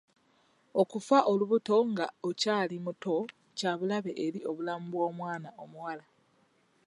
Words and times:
Okufa 0.81 1.17
olubuto 1.31 1.75
nga 1.91 2.05
okyali 2.29 2.75
muto 2.85 3.15
kya 3.57 3.71
bulabe 3.77 4.11
eri 4.25 4.39
obulamu 4.49 4.85
bw'omwana 4.93 5.49
omuwala. 5.63 6.05